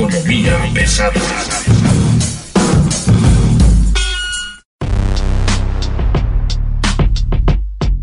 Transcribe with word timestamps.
Economía 0.00 0.56
pesada. 0.72 1.12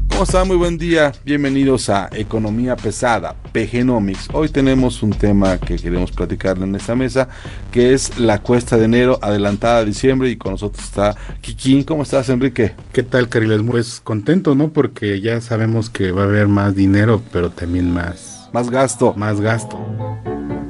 ¿Cómo 0.10 0.24
están? 0.24 0.48
Muy 0.48 0.58
buen 0.58 0.78
día. 0.78 1.12
Bienvenidos 1.26 1.90
a 1.90 2.08
Economía 2.12 2.76
Pesada, 2.76 3.36
PGnomics. 3.52 4.30
Hoy 4.32 4.50
tenemos 4.50 5.02
un 5.02 5.10
tema 5.10 5.58
que 5.58 5.78
queremos 5.78 6.12
platicarle 6.12 6.66
en 6.66 6.76
esta 6.76 6.96
mesa, 6.96 7.30
que 7.72 7.96
es 7.96 8.20
la 8.20 8.44
cuesta 8.44 8.78
de 8.78 8.86
enero 8.86 9.18
adelantada 9.24 9.80
a 9.80 9.86
diciembre 9.86 10.30
y 10.30 10.36
con 10.38 10.52
nosotros 10.52 10.84
está 10.84 11.16
Kikín. 11.42 11.84
¿Cómo 11.84 12.04
estás, 12.04 12.30
Enrique? 12.30 12.76
¿Qué 12.94 13.02
tal, 13.02 13.28
Cariles? 13.28 13.64
Pues 13.68 14.02
contento, 14.04 14.54
¿no? 14.54 14.70
Porque 14.70 15.20
ya 15.20 15.42
sabemos 15.42 15.90
que 15.90 16.12
va 16.12 16.22
a 16.22 16.26
haber 16.26 16.48
más 16.48 16.76
dinero, 16.76 17.24
pero 17.34 17.50
también 17.50 17.92
más, 17.92 18.50
Más 18.54 18.70
gasto. 18.70 19.16
más 19.16 19.42
gasto. 19.42 19.80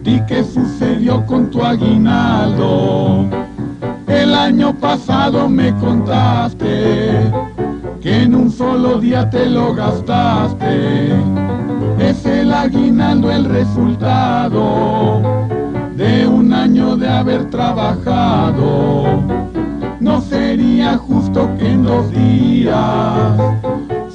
¿Y 0.07 0.21
qué 0.21 0.41
sucedió 0.41 1.25
con 1.25 1.52
tu 1.52 1.61
aguinaldo? 1.61 3.25
El 4.08 4.33
año 4.33 4.73
pasado 4.73 5.49
me 5.49 5.75
contaste 5.75 7.30
que 8.02 8.23
en 8.23 8.33
un 8.33 8.49
solo 8.49 9.02
día 9.02 9.30
te 9.30 9.47
lo 9.47 9.73
gastaste. 9.73 11.09
Es 11.99 12.25
el 12.25 12.53
aguinaldo 12.53 13.30
el 13.33 13.44
resultado 13.44 15.22
de 15.97 16.25
un 16.25 16.53
año 16.53 16.95
de 16.95 17.09
haber 17.09 17.49
trabajado. 17.49 19.21
No 19.99 20.21
sería 20.21 20.97
justo 20.97 21.49
que 21.59 21.69
en 21.69 21.83
dos 21.83 22.09
días 22.11 23.33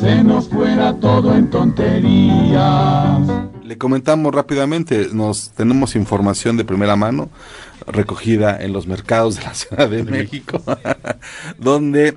se 0.00 0.24
nos 0.24 0.48
fuera 0.48 0.94
todo 0.94 1.34
en 1.34 1.50
tonterías. 1.50 3.28
Le 3.64 3.78
comentamos 3.78 4.34
rápidamente, 4.34 5.08
nos 5.12 5.50
tenemos 5.50 5.94
información 5.94 6.56
de 6.56 6.64
primera 6.64 6.96
mano 6.96 7.30
recogida 7.86 8.60
en 8.60 8.72
los 8.72 8.86
mercados 8.86 9.36
de 9.36 9.42
la 9.42 9.55
Ciudad 9.55 9.88
de 9.88 10.02
México, 10.02 10.62
donde 11.58 12.16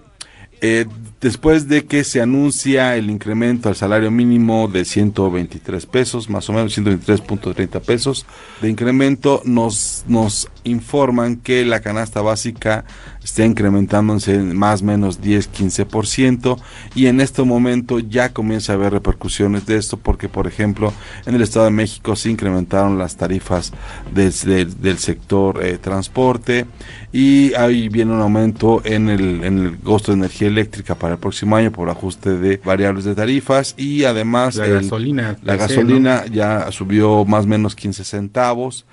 eh, 0.62 0.86
después 1.22 1.68
de 1.68 1.86
que 1.86 2.04
se 2.04 2.22
anuncia 2.22 2.96
el 2.96 3.10
incremento 3.10 3.70
al 3.70 3.76
salario 3.76 4.10
mínimo 4.10 4.68
de 4.68 4.86
123 4.86 5.86
pesos, 5.86 6.30
más 6.30 6.50
o 6.50 6.54
menos 6.54 6.78
123.30 6.78 7.82
pesos 7.82 8.26
de 8.62 8.70
incremento, 8.70 9.42
nos, 9.46 10.06
nos 10.08 10.50
informan 10.66 11.38
que 11.38 11.64
la 11.66 11.80
canasta 11.80 12.22
básica 12.22 12.84
está 13.24 13.46
incrementándose 13.46 14.36
en 14.36 14.56
más 14.58 14.82
o 14.82 14.86
menos 14.86 15.22
10-15% 15.22 16.58
y 16.96 17.08
en 17.08 17.22
este 17.22 17.44
momento 17.44 18.00
ya 18.00 18.30
comienza 18.34 18.74
a 18.74 18.76
haber 18.76 18.94
repercusiones 18.94 19.66
de 19.66 19.78
esto 19.78 19.98
porque 19.98 20.30
por 20.30 20.48
ejemplo 20.48 20.94
en 21.26 21.36
el 21.36 21.42
Estado 21.42 21.66
de 21.66 21.72
México 21.72 22.16
se 22.16 22.30
incrementaron 22.30 22.98
las 22.98 23.16
tarifas 23.18 23.72
desde 24.14 24.66
del 24.66 24.98
sector 25.00 25.64
eh, 25.64 25.78
transporte 25.78 26.66
y 27.12 27.54
ahí 27.56 27.90
viene 27.90 28.14
un 28.14 28.22
aumento 28.22 28.82
en 28.86 29.10
el, 29.10 29.44
en 29.44 29.60
el 29.60 29.78
costo 29.80 30.12
de 30.12 30.18
energía 30.20 30.48
eléctrica 30.48 30.96
para 30.96 31.14
el 31.14 31.20
próximo 31.20 31.56
año 31.56 31.72
por 31.72 31.90
ajuste 31.90 32.38
de 32.38 32.58
variables 32.64 33.06
de 33.06 33.16
tarifas 33.16 33.74
y 33.78 34.04
además 34.04 34.56
La 34.56 34.66
el- 34.66 34.74
gasolina. 34.82 35.38
la 35.42 35.56
gasolina 35.56 36.26
ya 36.26 36.72
subió 36.72 37.24
más 37.26 37.46
o 37.46 37.48
memenos 37.48 37.76
15 37.76 38.04
centavos. 38.04 38.86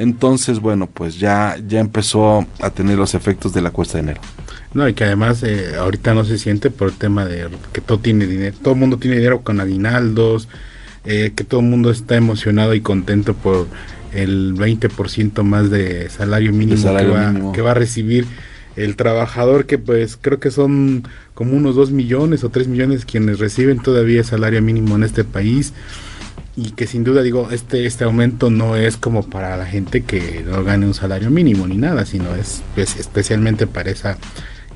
Entonces, 0.00 0.60
bueno, 0.60 0.88
pues 0.88 1.18
ya, 1.18 1.56
ya 1.68 1.78
empezó 1.78 2.46
a 2.60 2.70
tener 2.70 2.96
los 2.96 3.14
efectos 3.14 3.52
de 3.52 3.60
la 3.60 3.70
cuesta 3.70 3.98
de 3.98 4.04
enero. 4.04 4.20
¿no? 4.72 4.88
Y 4.88 4.94
que 4.94 5.04
además 5.04 5.42
eh, 5.42 5.74
ahorita 5.78 6.14
no 6.14 6.24
se 6.24 6.38
siente 6.38 6.70
por 6.70 6.88
el 6.88 6.94
tema 6.94 7.26
de 7.26 7.48
que 7.74 7.82
todo 7.82 7.98
tiene 7.98 8.26
dinero, 8.26 8.56
todo 8.62 8.72
el 8.72 8.80
mundo 8.80 8.96
tiene 8.96 9.18
dinero 9.18 9.42
con 9.42 9.60
aguinaldos, 9.60 10.48
eh, 11.04 11.32
que 11.36 11.44
todo 11.44 11.60
el 11.60 11.66
mundo 11.66 11.90
está 11.90 12.16
emocionado 12.16 12.74
y 12.74 12.80
contento 12.80 13.34
por 13.34 13.66
el 14.14 14.54
20% 14.54 15.42
más 15.42 15.70
de 15.70 16.08
salario 16.08 16.50
mínimo, 16.50 16.80
salario 16.80 17.10
que, 17.10 17.18
va, 17.18 17.26
mínimo. 17.28 17.52
que 17.52 17.60
va 17.60 17.72
a 17.72 17.74
recibir 17.74 18.26
el 18.76 18.96
trabajador, 18.96 19.66
que 19.66 19.76
pues 19.76 20.16
creo 20.18 20.40
que 20.40 20.50
son 20.50 21.04
como 21.34 21.52
unos 21.58 21.76
2 21.76 21.90
millones 21.90 22.42
o 22.42 22.48
3 22.48 22.68
millones 22.68 23.04
quienes 23.04 23.38
reciben 23.38 23.80
todavía 23.80 24.24
salario 24.24 24.62
mínimo 24.62 24.96
en 24.96 25.02
este 25.02 25.24
país. 25.24 25.74
Y 26.56 26.72
que 26.72 26.86
sin 26.86 27.04
duda 27.04 27.22
digo 27.22 27.48
este 27.50 27.86
este 27.86 28.04
aumento 28.04 28.50
no 28.50 28.76
es 28.76 28.96
como 28.96 29.28
para 29.28 29.56
la 29.56 29.66
gente 29.66 30.02
que 30.02 30.42
no 30.44 30.64
gane 30.64 30.86
un 30.86 30.94
salario 30.94 31.30
mínimo 31.30 31.66
ni 31.66 31.76
nada 31.76 32.04
sino 32.04 32.34
es 32.34 32.62
especialmente 32.76 33.66
para 33.66 33.90
esa 33.90 34.18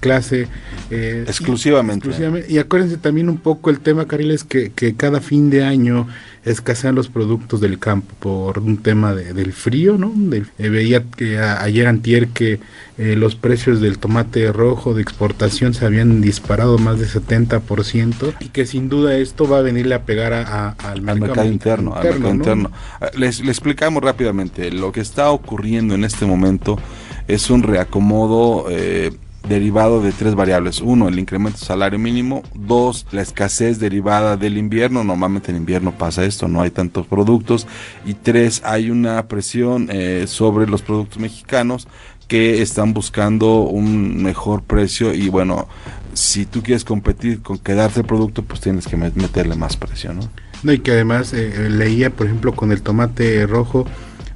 clase 0.05 0.47
eh, 0.91 1.25
Exclusivamente. 1.27 2.07
y, 2.07 2.11
exclusivamente. 2.11 2.53
y 2.53 2.59
acuérdense 2.59 2.97
también 2.99 3.29
un 3.29 3.39
poco 3.39 3.71
el 3.71 3.81
tema 3.81 4.07
Cariles 4.07 4.45
que, 4.45 4.71
que 4.71 4.95
cada 4.95 5.21
fin 5.21 5.49
de 5.51 5.65
año 5.65 6.07
escasean 6.45 6.95
los 6.95 7.09
productos 7.09 7.61
del 7.63 7.79
campo 7.79 8.13
por 8.21 8.59
un 8.59 8.77
tema 8.77 9.15
de- 9.15 9.33
del 9.33 9.55
frío 9.55 9.97
no 9.97 10.13
Del- 10.15 10.49
eh, 10.59 10.69
veía 10.69 11.03
que 11.03 11.39
a- 11.39 11.63
ayer 11.63 11.87
antier 11.87 12.29
que 12.29 12.61
eh, 12.99 13.17
los 13.17 13.35
precios 13.35 13.81
del 13.81 13.99
tomate 13.99 14.53
rojo 14.53 14.93
de 14.95 15.01
exportación 15.01 15.73
se 15.73 15.87
habían 15.87 16.21
disparado 16.21 16.77
más 16.79 16.99
de 17.01 17.07
70% 17.07 18.35
y 18.41 18.49
que 18.49 18.67
sin 18.67 18.89
duda 18.91 19.17
esto 19.17 19.49
va 19.49 19.59
a 19.59 19.63
venirle 19.63 19.95
a 19.95 20.03
pegar 20.05 20.33
a- 20.35 20.43
a- 20.43 20.69
al 20.71 20.99
al 20.99 21.01
mercado, 21.03 21.27
mercado 21.29 21.49
interno, 21.49 21.95
al 21.95 22.05
mercado 22.05 22.29
¿no? 22.29 22.35
interno. 22.35 22.71
Ah, 23.01 23.11
Les, 23.17 23.41
le 23.41 23.51
explicamos 23.51 24.03
rápidamente, 24.03 24.71
lo 24.71 24.93
que 24.93 25.01
está 25.01 25.31
ocurriendo 25.31 25.95
en 25.95 26.05
este 26.05 26.27
momento 26.27 26.79
es 27.27 27.49
un 27.51 27.63
reacomodo 27.63 28.67
eh, 28.71 29.13
derivado 29.49 30.01
de 30.01 30.13
tres 30.13 30.35
variables. 30.35 30.81
Uno, 30.81 31.09
el 31.09 31.19
incremento 31.19 31.59
del 31.59 31.67
salario 31.67 31.99
mínimo. 31.99 32.43
Dos, 32.55 33.07
la 33.13 33.23
escasez 33.23 33.79
derivada 33.79 34.37
del 34.37 34.59
invierno. 34.59 35.05
Normalmente 35.05 35.51
en 35.51 35.57
invierno 35.57 35.93
pasa 35.93 36.25
esto, 36.25 36.49
no 36.49 36.63
hay 36.63 36.71
tantos 36.71 37.07
productos. 37.07 37.67
Y 38.05 38.15
tres, 38.15 38.63
hay 38.65 38.91
una 38.91 39.27
presión 39.29 39.89
eh, 39.91 40.25
sobre 40.27 40.67
los 40.67 40.83
productos 40.83 41.19
mexicanos 41.19 41.89
que 42.29 42.63
están 42.63 42.95
buscando 42.95 43.61
un 43.65 44.23
mejor 44.23 44.63
precio 44.63 45.13
y 45.13 45.29
bueno, 45.29 45.69
si 46.15 46.47
tú 46.47 46.63
quieres 46.63 46.83
competir 46.83 47.43
con 47.43 47.59
quedarte 47.59 48.01
el 48.01 48.07
producto, 48.07 48.43
pues 48.43 48.63
tienes 48.63 48.87
que 48.87 48.97
met- 48.97 49.15
meterle 49.15 49.57
más 49.57 49.77
precio, 49.77 50.15
¿no? 50.15 50.23
No, 50.63 50.73
y 50.73 50.79
que 50.79 50.93
además 50.93 51.35
eh, 51.35 51.53
eh, 51.55 51.69
leía, 51.69 52.09
por 52.09 52.27
ejemplo, 52.27 52.55
con 52.55 52.73
el 52.73 52.81
tomate 52.81 53.47
rojo, 53.47 53.85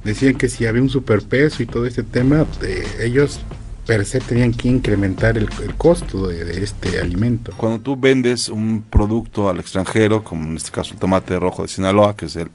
decían 0.03 0.35
que 0.35 0.49
si 0.49 0.67
había 0.67 0.83
un 0.83 0.89
superpeso 0.89 1.63
y 1.63 1.65
todo 1.65 1.87
este 1.87 2.03
tema, 2.03 2.45
eh, 2.61 2.85
ellos 3.01 3.39
per 3.85 4.05
se 4.05 4.19
tenían 4.19 4.53
que 4.53 4.67
incrementar 4.67 5.37
el, 5.37 5.49
el 5.63 5.75
costo 5.75 6.27
de, 6.27 6.45
de 6.45 6.63
este 6.63 6.99
alimento. 6.99 7.53
Cuando 7.57 7.79
tú 7.79 7.97
vendes 7.97 8.49
un 8.49 8.83
producto 8.89 9.49
al 9.49 9.59
extranjero, 9.59 10.23
como 10.23 10.45
en 10.47 10.57
este 10.57 10.71
caso 10.71 10.93
el 10.93 10.99
tomate 10.99 11.39
rojo 11.39 11.63
de 11.63 11.67
Sinaloa, 11.67 12.15
que 12.15 12.25
es 12.25 12.35
el, 12.35 12.49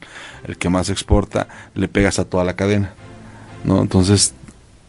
el 0.46 0.56
que 0.56 0.68
más 0.68 0.90
exporta, 0.90 1.48
le 1.74 1.88
pegas 1.88 2.18
a 2.18 2.24
toda 2.24 2.44
la 2.44 2.54
cadena, 2.54 2.94
¿no? 3.64 3.82
Entonces, 3.82 4.34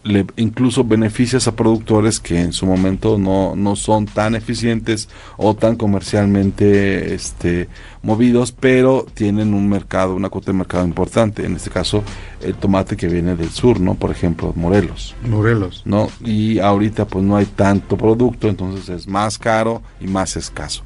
le 0.05 0.23
incluso 0.37 0.83
beneficias 0.83 1.47
a 1.47 1.55
productores 1.55 2.19
que 2.19 2.39
en 2.39 2.53
su 2.53 2.67
momento 2.67 3.17
no, 3.17 3.55
no 3.55 3.75
son 3.75 4.05
tan 4.05 4.35
eficientes 4.35 5.09
o 5.35 5.55
tan 5.55 5.75
comercialmente 5.77 7.15
este, 7.15 7.67
movidos, 8.03 8.51
pero 8.51 9.07
tienen 9.15 9.55
un 9.55 9.67
mercado, 9.67 10.15
una 10.15 10.29
cuota 10.29 10.51
de 10.51 10.59
mercado 10.59 10.85
importante. 10.85 11.43
En 11.43 11.55
este 11.55 11.71
caso, 11.71 12.03
el 12.39 12.53
tomate 12.53 12.95
que 12.95 13.07
viene 13.07 13.35
del 13.35 13.49
sur, 13.49 13.79
¿no? 13.79 13.95
Por 13.95 14.11
ejemplo, 14.11 14.53
Morelos. 14.55 15.15
Morelos. 15.27 15.81
¿no? 15.85 16.09
Y 16.23 16.59
ahorita 16.59 17.05
pues 17.05 17.25
no 17.25 17.35
hay 17.35 17.47
tanto 17.47 17.97
producto, 17.97 18.47
entonces 18.47 18.87
es 18.89 19.07
más 19.07 19.39
caro 19.39 19.81
y 19.99 20.05
más 20.05 20.37
escaso. 20.37 20.83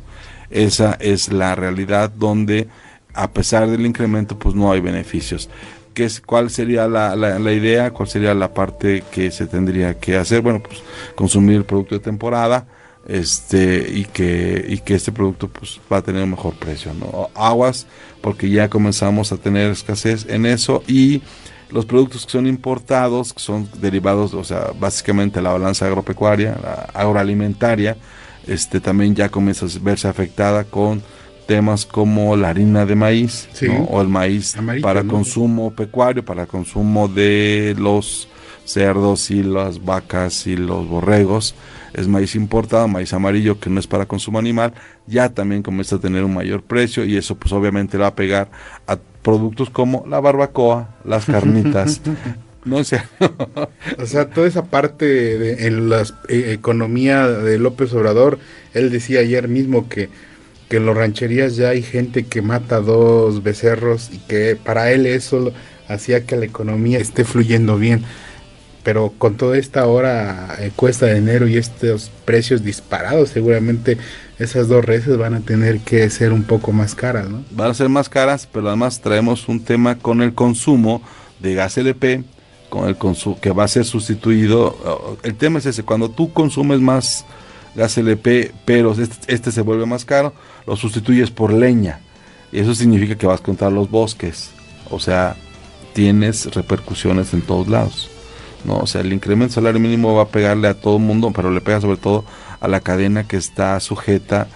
Esa 0.49 0.93
es 0.93 1.31
la 1.31 1.55
realidad 1.55 2.09
donde 2.09 2.69
a 3.13 3.31
pesar 3.31 3.69
del 3.69 3.85
incremento 3.85 4.39
pues 4.39 4.55
no 4.55 4.71
hay 4.71 4.79
beneficios. 4.79 5.49
¿Qué 5.99 6.05
es, 6.05 6.21
¿Cuál 6.21 6.49
sería 6.49 6.87
la, 6.87 7.13
la, 7.17 7.51
idea? 7.51 7.91
¿Cuál 7.91 8.07
sería 8.07 8.33
la 8.33 8.53
parte 8.53 9.03
que 9.11 9.31
se 9.31 9.47
tendría 9.47 9.99
que 9.99 10.15
hacer? 10.15 10.41
Bueno, 10.41 10.63
pues 10.63 10.81
consumir 11.13 11.57
el 11.57 11.65
producto 11.65 11.95
de 11.95 11.99
temporada 11.99 12.67
este 13.05 13.85
y 13.93 14.05
que 14.05 14.65
y 14.65 14.77
que 14.77 14.95
este 14.95 15.11
producto 15.11 15.49
pues 15.49 15.81
va 15.91 15.97
a 15.97 16.01
tener 16.01 16.23
un 16.23 16.29
mejor 16.29 16.53
precio 16.53 16.93
no 16.93 17.29
aguas 17.35 17.85
porque 18.21 18.49
ya 18.49 18.69
comenzamos 18.69 19.33
a 19.33 19.37
tener 19.37 19.71
escasez 19.71 20.25
en 20.29 20.45
eso 20.45 20.83
y 20.87 21.21
los 21.69 21.85
productos 21.85 22.25
que 22.25 22.31
son 22.31 22.47
importados, 22.47 23.33
que 23.33 23.41
son 23.41 23.69
derivados, 23.81 24.33
o 24.33 24.45
sea, 24.45 24.71
básicamente 24.79 25.41
la 25.41 25.51
balanza 25.51 25.85
agropecuaria, 25.85 26.57
la 26.63 26.87
agroalimentaria, 26.93 27.97
este 28.47 28.79
también 28.79 29.15
ya 29.15 29.27
comienza 29.27 29.65
a 29.65 29.69
verse 29.81 30.07
afectada 30.07 30.63
con 30.63 31.03
temas 31.49 31.87
como 31.87 32.35
la 32.35 32.49
harina 32.49 32.85
de 32.85 32.93
maíz 32.93 33.49
o 33.87 34.01
el 34.01 34.07
maíz 34.07 34.55
para 34.83 35.03
consumo 35.03 35.71
pecuario, 35.71 36.23
para 36.23 36.45
consumo 36.45 37.07
de 37.07 37.75
los 37.75 38.29
cerdos 38.65 39.31
y 39.31 39.41
las 39.41 39.83
vacas 39.83 40.45
y 40.45 40.55
los 40.55 40.87
borregos. 40.87 41.55
Es 41.95 42.07
maíz 42.07 42.35
importado, 42.35 42.87
maíz 42.87 43.13
amarillo 43.13 43.59
que 43.59 43.71
no 43.71 43.79
es 43.79 43.87
para 43.87 44.05
consumo 44.05 44.37
animal, 44.37 44.75
ya 45.07 45.29
también 45.29 45.63
comienza 45.63 45.95
a 45.95 45.99
tener 45.99 46.23
un 46.23 46.35
mayor 46.35 46.61
precio 46.61 47.03
y 47.03 47.17
eso 47.17 47.33
pues 47.33 47.51
obviamente 47.51 47.97
va 47.97 48.07
a 48.07 48.15
pegar 48.15 48.51
a 48.85 48.99
productos 49.23 49.71
como 49.71 50.05
la 50.07 50.19
barbacoa, 50.19 50.97
las 51.03 51.25
carnitas. 51.25 51.99
no 52.63 52.83
sé. 52.83 53.01
o 53.97 54.05
sea, 54.05 54.29
toda 54.29 54.45
esa 54.45 54.65
parte 54.65 55.05
de, 55.05 55.65
en 55.65 55.89
la 55.89 56.03
eh, 56.27 56.51
economía 56.53 57.27
de 57.27 57.57
López 57.57 57.91
Obrador, 57.93 58.37
él 58.75 58.91
decía 58.91 59.21
ayer 59.21 59.47
mismo 59.47 59.89
que 59.89 60.09
que 60.69 60.77
en 60.77 60.85
las 60.85 60.95
rancherías 60.95 61.55
ya 61.55 61.69
hay 61.69 61.81
gente 61.81 62.25
que 62.25 62.41
mata 62.41 62.79
dos 62.79 63.43
becerros 63.43 64.11
y 64.13 64.19
que 64.19 64.55
para 64.55 64.91
él 64.91 65.07
eso 65.07 65.51
hacía 65.87 66.25
que 66.25 66.37
la 66.37 66.45
economía 66.45 66.99
esté 66.99 67.25
fluyendo 67.25 67.77
bien. 67.77 68.03
Pero 68.83 69.11
con 69.17 69.35
toda 69.35 69.57
esta 69.57 69.85
hora 69.87 70.55
eh, 70.59 70.71
cuesta 70.75 71.07
de 71.07 71.17
enero 71.17 71.47
y 71.47 71.57
estos 71.57 72.11
precios 72.23 72.63
disparados, 72.63 73.29
seguramente 73.29 73.97
esas 74.37 74.69
dos 74.69 74.85
reses 74.85 75.17
van 75.17 75.33
a 75.33 75.41
tener 75.41 75.79
que 75.79 76.09
ser 76.09 76.31
un 76.31 76.43
poco 76.43 76.71
más 76.71 76.95
caras, 76.95 77.29
¿no? 77.29 77.43
Van 77.51 77.71
a 77.71 77.73
ser 77.73 77.89
más 77.89 78.07
caras, 78.07 78.47
pero 78.49 78.67
además 78.67 79.01
traemos 79.01 79.49
un 79.49 79.63
tema 79.63 79.97
con 79.97 80.21
el 80.21 80.33
consumo 80.33 81.01
de 81.39 81.55
gas 81.55 81.77
LP, 81.77 82.23
con 82.69 82.87
el 82.87 82.95
consumo 82.95 83.39
que 83.41 83.51
va 83.51 83.65
a 83.65 83.67
ser 83.67 83.85
sustituido. 83.85 85.17
El 85.23 85.35
tema 85.35 85.59
es 85.59 85.65
ese, 85.65 85.83
cuando 85.83 86.09
tú 86.09 86.31
consumes 86.31 86.79
más 86.79 87.25
gas 87.75 87.97
LP, 87.97 88.51
pero 88.65 88.91
este, 88.91 89.33
este, 89.33 89.51
se 89.51 89.61
vuelve 89.61 89.85
más 89.85 90.05
caro, 90.05 90.33
lo 90.65 90.75
sustituyes 90.75 91.31
por 91.31 91.53
leña. 91.53 91.99
Y 92.51 92.59
eso 92.59 92.73
significa 92.73 93.15
que 93.15 93.27
vas 93.27 93.41
contra 93.41 93.69
los 93.69 93.89
bosques. 93.89 94.51
O 94.89 94.99
sea, 94.99 95.35
tienes 95.93 96.53
repercusiones 96.53 97.33
en 97.33 97.41
todos 97.41 97.67
lados. 97.67 98.09
¿no? 98.65 98.77
O 98.77 98.87
sea, 98.87 99.01
el 99.01 99.13
incremento 99.13 99.55
salario 99.55 99.79
mínimo 99.79 100.15
va 100.15 100.23
a 100.23 100.27
pegarle 100.27 100.67
a 100.67 100.73
todo 100.73 100.97
el 100.97 101.03
mundo, 101.03 101.31
pero 101.33 101.51
le 101.51 101.61
pega 101.61 101.81
sobre 101.81 101.97
todo 101.97 102.25
a 102.59 102.67
la 102.67 102.79
cadena 102.81 103.27
que 103.27 103.37
está 103.37 103.79
sujeta 103.79 104.47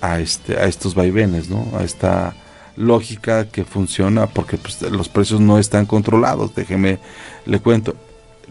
a, 0.00 0.20
este, 0.20 0.56
a 0.58 0.66
estos 0.66 0.94
vaivenes, 0.94 1.48
¿no? 1.48 1.66
A 1.76 1.82
esta 1.82 2.34
lógica 2.76 3.48
que 3.48 3.64
funciona 3.64 4.26
porque 4.26 4.56
pues, 4.56 4.80
los 4.82 5.08
precios 5.08 5.40
no 5.40 5.58
están 5.58 5.86
controlados. 5.86 6.54
Déjeme, 6.54 6.98
le 7.46 7.58
cuento. 7.60 7.96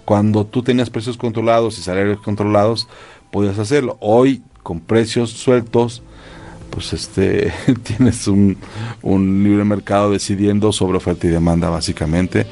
Cuando 0.05 0.45
tú 0.45 0.63
tenías 0.63 0.89
precios 0.89 1.17
controlados 1.17 1.77
y 1.77 1.81
salarios 1.81 2.19
controlados, 2.21 2.87
podías 3.31 3.59
hacerlo. 3.59 3.97
Hoy, 3.99 4.41
con 4.63 4.79
precios 4.79 5.31
sueltos, 5.31 6.03
pues 6.69 6.93
este 6.93 7.53
tienes 7.83 8.27
un, 8.27 8.57
un 9.01 9.43
libre 9.43 9.63
mercado 9.63 10.11
decidiendo 10.11 10.71
sobre 10.71 10.97
oferta 10.97 11.27
y 11.27 11.29
demanda, 11.29 11.69
básicamente. 11.69 12.45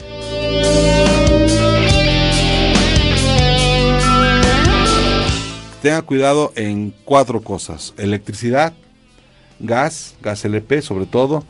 Tenga 5.82 6.02
cuidado 6.02 6.52
en 6.56 6.94
cuatro 7.06 7.42
cosas: 7.42 7.94
electricidad, 7.98 8.74
gas, 9.60 10.16
gas 10.22 10.44
LP 10.46 10.82
sobre 10.82 11.06
todo, 11.06 11.44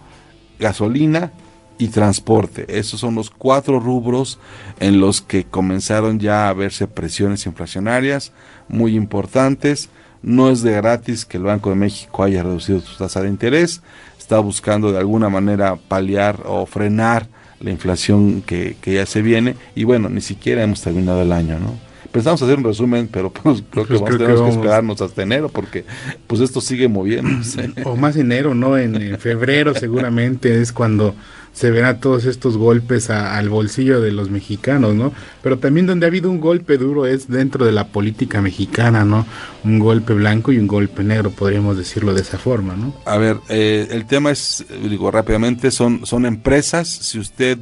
gasolina 0.60 1.32
y 1.78 1.90
transporte. 1.90 2.66
Esos 2.80 3.00
son 3.00 3.16
los 3.16 3.30
cuatro 3.30 3.80
rubros 3.80 4.40
en 4.80 5.00
los 5.00 5.22
que 5.22 5.44
comenzaron 5.44 6.20
ya 6.20 6.50
a 6.50 6.54
verse 6.54 6.88
presiones 6.88 7.46
inflacionarias 7.46 8.32
muy 8.68 8.96
importantes. 8.96 9.90
No 10.22 10.50
es 10.50 10.62
de 10.64 10.72
gratis 10.72 11.26
que 11.26 11.38
el 11.38 11.44
Banco 11.44 11.70
de 11.70 11.76
México 11.76 12.24
haya 12.24 12.44
reducido 12.44 12.80
su 12.80 12.98
tasa 12.98 13.22
de 13.22 13.30
interés. 13.30 13.82
Está 14.18 14.40
buscando 14.40 14.92
de 14.92 14.98
alguna 14.98 15.30
manera 15.30 15.76
paliar 15.76 16.42
o 16.46 16.66
frenar 16.66 17.28
la 17.60 17.72
inflación 17.72 18.42
que, 18.42 18.76
que 18.82 18.96
ya 18.96 19.06
se 19.06 19.22
viene. 19.22 19.56
Y 19.76 19.84
bueno, 19.84 20.10
ni 20.10 20.22
siquiera 20.22 20.64
hemos 20.64 20.82
terminado 20.82 21.22
el 21.22 21.32
año, 21.32 21.60
¿no? 21.60 21.95
Pensamos 22.16 22.42
hacer 22.42 22.58
un 22.58 22.64
resumen, 22.64 23.10
pero 23.12 23.30
pues 23.30 23.62
creo 23.70 23.86
que 23.86 23.96
vamos, 23.96 24.18
tenemos 24.18 24.42
que, 24.42 24.50
esperarnos 24.52 25.02
hasta 25.02 25.22
enero 25.22 25.50
porque 25.50 25.84
pues 26.28 26.40
esto 26.40 26.62
sigue 26.62 26.88
moviéndose. 26.88 27.74
O 27.84 27.98
más 27.98 28.16
enero, 28.16 28.56
¿no? 28.56 28.78
En, 28.78 29.20
febrero 29.20 29.74
seguramente 29.74 30.62
es 30.62 30.72
cuando 30.72 31.14
se 31.52 31.72
verá 31.72 32.00
todos 32.00 32.24
estos 32.24 32.56
golpes 32.56 33.10
al 33.10 33.50
bolsillo 33.50 34.00
de 34.00 34.14
los 34.14 34.30
mexicanos, 34.30 34.96
¿no? 34.96 35.12
Pero 35.44 35.60
también 35.60 35.88
donde 35.88 36.06
ha 36.06 36.08
habido 36.08 36.32
un 36.32 36.40
golpe 36.40 36.78
duro 36.78 37.06
es 37.06 37.28
dentro 37.28 37.66
de 37.66 37.74
la 37.74 37.88
política 37.88 38.42
mexicana, 38.42 39.04
¿no? 39.04 39.26
Un 39.66 39.80
golpe 39.80 40.14
blanco 40.14 40.54
y 40.54 40.58
un 40.58 40.68
golpe 40.68 41.04
negro, 41.04 41.32
podríamos 41.32 41.78
decirlo 41.78 42.14
de 42.14 42.22
esa 42.22 42.38
forma, 42.38 42.78
¿no? 42.78 42.94
A 43.04 43.18
ver, 43.18 43.40
eh, 43.50 43.90
el 43.92 44.06
tema 44.06 44.32
es, 44.32 44.66
digo 44.90 45.12
rápidamente, 45.12 45.70
son, 45.70 46.06
son 46.06 46.26
empresas, 46.26 46.88
si 46.88 47.20
usted 47.20 47.60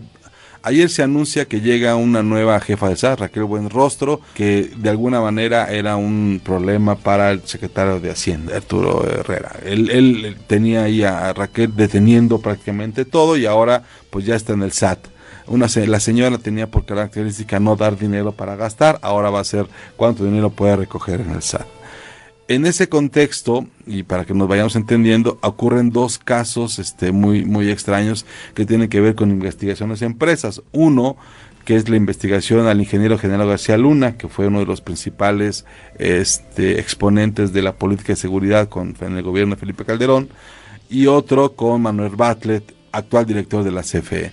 Ayer 0.65 0.89
se 0.89 1.03
anuncia 1.03 1.43
que 1.43 1.59
llega 1.59 1.97
una 1.97 2.23
nueva 2.23 2.57
jefa 2.61 2.87
de 2.87 2.95
SAS, 2.95 3.19
Raquel 3.19 3.43
Buenrostro, 3.43 4.21
que 4.33 4.71
de 4.77 4.89
alguna 4.89 5.19
manera 5.19 5.69
era 5.69 5.97
un 5.97 6.39
problema 6.41 6.95
para 6.95 7.31
el 7.31 7.41
secretario 7.45 7.99
de 7.99 8.09
Hacienda, 8.09 8.55
Arturo 8.55 9.05
Herrera. 9.05 9.57
Él, 9.65 10.37
tenía 10.47 10.83
ahí 10.83 11.03
a 11.03 11.33
Raquel 11.33 11.75
deteniendo 11.75 12.39
prácticamente 12.39 13.03
todo 13.03 13.35
y 13.35 13.45
ahora 13.45 13.83
pues 14.09 14.25
ya 14.25 14.35
está 14.35 14.53
en 14.53 14.63
el 14.63 14.71
SAT. 14.71 14.99
La 15.85 15.99
señora 15.99 16.37
tenía 16.37 16.71
por 16.71 16.85
característica 16.85 17.59
no 17.59 17.75
dar 17.75 17.97
dinero 17.97 18.31
para 18.31 18.55
gastar, 18.55 18.99
ahora 19.01 19.29
va 19.29 19.41
a 19.41 19.43
ser 19.43 19.67
cuánto 19.97 20.23
dinero 20.23 20.49
puede 20.49 20.77
recoger 20.77 21.19
en 21.19 21.31
el 21.31 21.41
SAT. 21.41 21.67
En 22.49 22.65
ese 22.65 22.89
contexto, 22.89 23.67
y 23.87 24.03
para 24.03 24.25
que 24.25 24.33
nos 24.33 24.49
vayamos 24.49 24.75
entendiendo, 24.75 25.37
ocurren 25.41 25.91
dos 25.91 26.17
casos 26.17 26.77
este, 26.77 27.13
muy, 27.13 27.45
muy 27.45 27.69
extraños 27.69 28.25
que 28.53 28.65
tienen 28.65 28.89
que 28.89 28.99
ver 28.99 29.15
con 29.15 29.31
investigaciones 29.31 30.01
de 30.01 30.07
empresas. 30.07 30.61
Uno, 30.73 31.15
que 31.63 31.77
es 31.77 31.87
la 31.87 31.95
investigación 31.95 32.67
al 32.67 32.79
ingeniero 32.79 33.17
general 33.17 33.47
García 33.47 33.77
Luna, 33.77 34.17
que 34.17 34.27
fue 34.27 34.47
uno 34.47 34.59
de 34.59 34.65
los 34.65 34.81
principales 34.81 35.65
este, 35.97 36.79
exponentes 36.79 37.53
de 37.53 37.61
la 37.61 37.75
política 37.75 38.11
de 38.11 38.17
seguridad 38.17 38.67
con, 38.67 38.93
en 38.99 39.15
el 39.15 39.23
gobierno 39.23 39.55
de 39.55 39.59
Felipe 39.61 39.85
Calderón, 39.85 40.27
y 40.89 41.07
otro 41.07 41.53
con 41.53 41.81
Manuel 41.81 42.15
Bartlett, 42.17 42.73
actual 42.91 43.25
director 43.25 43.63
de 43.63 43.71
la 43.71 43.83
CFE. 43.83 44.31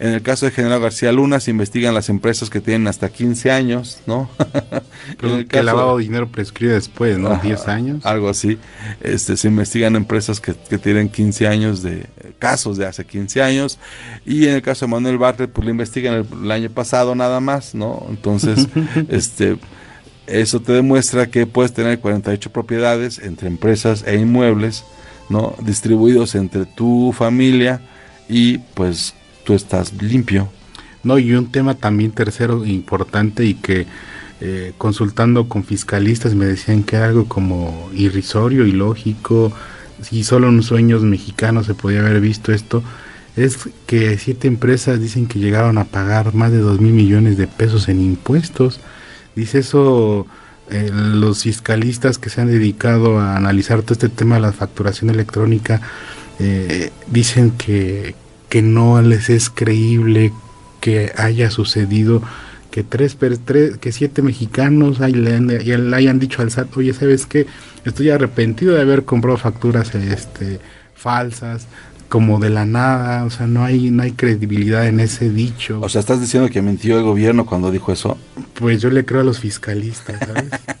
En 0.00 0.12
el 0.12 0.22
caso 0.22 0.46
de 0.46 0.52
General 0.52 0.80
García 0.80 1.10
Luna 1.10 1.40
se 1.40 1.50
investigan 1.50 1.92
las 1.92 2.08
empresas 2.08 2.50
que 2.50 2.60
tienen 2.60 2.86
hasta 2.86 3.08
15 3.08 3.50
años, 3.50 4.00
¿no? 4.06 4.30
Pero 5.20 5.36
el 5.36 5.48
que 5.48 5.62
lavado 5.62 5.96
de 5.96 6.04
dinero 6.04 6.28
prescribe 6.28 6.74
después, 6.74 7.18
¿no? 7.18 7.36
10 7.36 7.68
años. 7.68 8.06
Algo 8.06 8.28
así. 8.28 8.58
Este, 9.00 9.36
se 9.36 9.48
investigan 9.48 9.96
empresas 9.96 10.40
que, 10.40 10.54
tienen 10.78 11.08
15 11.08 11.48
años 11.48 11.82
de 11.82 12.06
casos 12.38 12.76
de 12.76 12.86
hace 12.86 13.04
15 13.04 13.42
años. 13.42 13.78
Y 14.24 14.46
en 14.46 14.54
el 14.54 14.62
caso 14.62 14.86
de 14.86 14.92
Manuel 14.92 15.18
Bartlett, 15.18 15.50
pues 15.50 15.64
lo 15.64 15.70
investigan 15.72 16.14
el, 16.14 16.26
el 16.44 16.50
año 16.50 16.70
pasado 16.70 17.14
nada 17.16 17.40
más, 17.40 17.74
¿no? 17.74 18.06
Entonces, 18.08 18.68
este 19.08 19.58
eso 20.28 20.60
te 20.60 20.72
demuestra 20.72 21.28
que 21.28 21.46
puedes 21.46 21.72
tener 21.72 22.00
48 22.00 22.52
propiedades 22.52 23.18
entre 23.18 23.48
empresas 23.48 24.04
e 24.06 24.16
inmuebles, 24.16 24.84
¿no? 25.30 25.54
Distribuidos 25.62 26.34
entre 26.34 26.66
tu 26.66 27.14
familia 27.16 27.80
y 28.28 28.58
pues 28.58 29.14
estás 29.54 29.92
limpio. 30.02 30.48
No, 31.04 31.18
y 31.18 31.32
un 31.32 31.50
tema 31.50 31.74
también 31.74 32.10
tercero 32.10 32.64
importante 32.66 33.44
y 33.44 33.54
que 33.54 33.86
eh, 34.40 34.72
consultando 34.78 35.48
con 35.48 35.64
fiscalistas 35.64 36.34
me 36.34 36.46
decían 36.46 36.82
que 36.82 36.96
era 36.96 37.06
algo 37.06 37.26
como 37.26 37.90
irrisorio, 37.94 38.66
y 38.66 38.72
lógico 38.72 39.52
si 40.02 40.22
solo 40.24 40.48
en 40.48 40.62
sueños 40.62 41.02
mexicanos 41.02 41.66
se 41.66 41.74
podía 41.74 42.00
haber 42.00 42.20
visto 42.20 42.52
esto, 42.52 42.82
es 43.36 43.58
que 43.86 44.18
siete 44.18 44.48
empresas 44.48 45.00
dicen 45.00 45.26
que 45.26 45.38
llegaron 45.38 45.78
a 45.78 45.84
pagar 45.84 46.34
más 46.34 46.52
de 46.52 46.58
dos 46.58 46.80
mil 46.80 46.92
millones 46.92 47.36
de 47.36 47.46
pesos 47.46 47.88
en 47.88 48.00
impuestos. 48.00 48.80
Dice 49.36 49.60
eso 49.60 50.26
eh, 50.70 50.90
los 50.92 51.42
fiscalistas 51.42 52.18
que 52.18 52.30
se 52.30 52.40
han 52.40 52.48
dedicado 52.48 53.18
a 53.18 53.36
analizar 53.36 53.82
todo 53.82 53.94
este 53.94 54.08
tema 54.08 54.36
de 54.36 54.42
la 54.42 54.52
facturación 54.52 55.10
electrónica, 55.10 55.80
eh, 56.38 56.90
dicen 57.10 57.52
que, 57.52 58.14
que 58.48 58.62
no 58.62 59.00
les 59.02 59.30
es 59.30 59.50
creíble 59.50 60.32
que 60.80 61.12
haya 61.16 61.50
sucedido 61.50 62.22
que 62.70 62.84
tres, 62.84 63.16
tres 63.44 63.78
que 63.78 63.92
siete 63.92 64.22
mexicanos 64.22 65.00
le, 65.00 65.94
hayan 65.94 66.18
dicho 66.18 66.42
al 66.42 66.50
SAT, 66.50 66.76
oye, 66.76 66.92
¿sabes 66.92 67.26
qué? 67.26 67.46
Estoy 67.84 68.10
arrepentido 68.10 68.74
de 68.74 68.82
haber 68.82 69.04
comprado 69.04 69.38
facturas 69.38 69.94
este, 69.94 70.60
falsas, 70.94 71.66
como 72.08 72.38
de 72.38 72.50
la 72.50 72.64
nada, 72.64 73.24
o 73.24 73.30
sea, 73.30 73.46
no 73.46 73.64
hay, 73.64 73.90
no 73.90 74.02
hay 74.02 74.12
credibilidad 74.12 74.86
en 74.86 75.00
ese 75.00 75.30
dicho. 75.30 75.80
O 75.80 75.88
sea, 75.88 76.00
¿estás 76.00 76.20
diciendo 76.20 76.48
que 76.48 76.62
mintió 76.62 76.98
el 76.98 77.04
gobierno 77.04 77.46
cuando 77.46 77.70
dijo 77.70 77.92
eso? 77.92 78.18
Pues 78.54 78.80
yo 78.80 78.90
le 78.90 79.04
creo 79.04 79.20
a 79.20 79.24
los 79.24 79.40
fiscalistas, 79.40 80.18
¿sabes? 80.20 80.50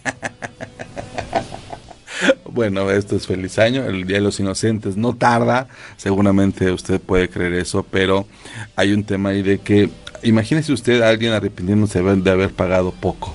Bueno, 2.58 2.90
esto 2.90 3.14
es 3.14 3.28
feliz 3.28 3.56
año, 3.60 3.84
el 3.84 4.04
Día 4.04 4.16
de 4.16 4.24
los 4.24 4.40
Inocentes 4.40 4.96
no 4.96 5.14
tarda, 5.14 5.68
seguramente 5.96 6.72
usted 6.72 7.00
puede 7.00 7.28
creer 7.28 7.52
eso, 7.52 7.86
pero 7.88 8.26
hay 8.74 8.92
un 8.92 9.04
tema 9.04 9.28
ahí 9.28 9.42
de 9.42 9.60
que, 9.60 9.90
imagínese 10.24 10.72
usted 10.72 11.00
a 11.02 11.08
alguien 11.08 11.32
arrepintiéndose 11.34 12.02
de 12.02 12.30
haber 12.32 12.50
pagado 12.50 12.90
poco, 12.90 13.32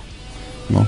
¿no? 0.67 0.85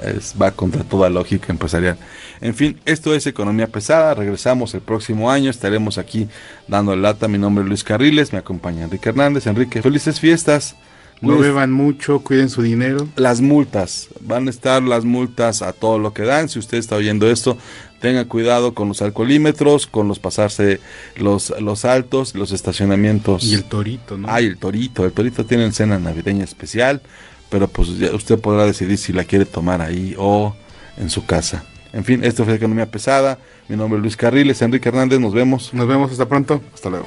es, 0.00 0.36
va 0.40 0.52
contra 0.52 0.84
toda 0.84 1.10
lógica 1.10 1.50
empresarial. 1.50 1.98
En 2.40 2.54
fin, 2.54 2.78
esto 2.84 3.16
es 3.16 3.26
Economía 3.26 3.66
Pesada. 3.66 4.14
Regresamos 4.14 4.72
el 4.74 4.80
próximo 4.80 5.28
año. 5.28 5.50
Estaremos 5.50 5.98
aquí 5.98 6.28
dando 6.68 6.94
lata. 6.94 7.26
Mi 7.26 7.36
nombre 7.36 7.64
es 7.64 7.68
Luis 7.68 7.82
Carriles. 7.82 8.32
Me 8.32 8.38
acompaña 8.38 8.84
Enrique 8.84 9.08
Hernández. 9.08 9.48
Enrique, 9.48 9.82
felices 9.82 10.20
fiestas. 10.20 10.76
No 11.20 11.38
beban 11.38 11.70
mucho, 11.70 12.20
cuiden 12.20 12.48
su 12.48 12.62
dinero. 12.62 13.06
Las 13.16 13.40
multas, 13.40 14.08
van 14.20 14.46
a 14.46 14.50
estar 14.50 14.82
las 14.82 15.04
multas 15.04 15.62
a 15.62 15.72
todo 15.72 15.98
lo 15.98 16.14
que 16.14 16.22
dan. 16.22 16.48
Si 16.48 16.58
usted 16.58 16.78
está 16.78 16.96
oyendo 16.96 17.30
esto, 17.30 17.58
tenga 18.00 18.24
cuidado 18.24 18.74
con 18.74 18.88
los 18.88 19.02
alcoholímetros, 19.02 19.86
con 19.86 20.08
los 20.08 20.18
pasarse 20.18 20.80
los, 21.16 21.52
los 21.60 21.84
altos, 21.84 22.34
los 22.34 22.52
estacionamientos. 22.52 23.44
Y 23.44 23.54
el 23.54 23.64
torito, 23.64 24.16
¿no? 24.16 24.28
Ay, 24.30 24.46
el 24.46 24.56
torito. 24.56 25.04
El 25.04 25.12
torito 25.12 25.44
tiene 25.44 25.70
cena 25.72 25.98
navideña 25.98 26.44
especial, 26.44 27.02
pero 27.50 27.68
pues 27.68 27.90
usted 27.90 28.38
podrá 28.38 28.64
decidir 28.64 28.96
si 28.96 29.12
la 29.12 29.24
quiere 29.24 29.44
tomar 29.44 29.82
ahí 29.82 30.14
o 30.18 30.56
en 30.96 31.10
su 31.10 31.26
casa. 31.26 31.64
En 31.92 32.04
fin, 32.04 32.24
esto 32.24 32.44
fue 32.44 32.54
Economía 32.54 32.90
Pesada. 32.90 33.38
Mi 33.68 33.76
nombre 33.76 33.98
es 33.98 34.02
Luis 34.02 34.16
Carriles, 34.16 34.62
Enrique 34.62 34.88
Hernández. 34.88 35.20
Nos 35.20 35.34
vemos. 35.34 35.74
Nos 35.74 35.86
vemos. 35.86 36.10
Hasta 36.10 36.26
pronto. 36.26 36.62
Hasta 36.72 36.88
luego. 36.88 37.06